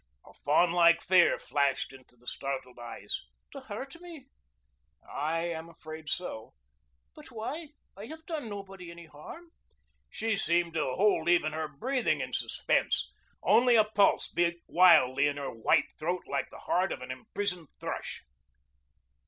[0.25, 3.21] A fawnlike fear flashed into the startled eyes.
[3.51, 4.25] "To hurt me?"
[5.07, 6.55] "I am afraid so."
[7.13, 7.73] "But why?
[7.95, 9.51] I have done nobody any harm."
[10.09, 13.11] She seemed to hold even her breathing in suspense.
[13.43, 17.67] Only a pulse beat wildly in her white throat like the heart of an imprisoned
[17.79, 18.23] thrush.